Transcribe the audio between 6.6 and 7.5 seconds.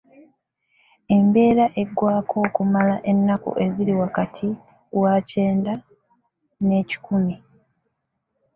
ne kikumi.